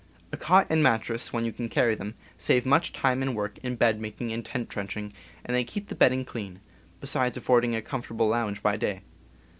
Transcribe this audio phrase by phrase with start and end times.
[0.31, 3.75] A cot and mattress, when you can carry them, save much time and work in
[3.75, 5.13] bed making and tent trenching,
[5.45, 6.59] and they keep the bedding clean,
[6.99, 9.01] besides affording a comfortable lounge by day.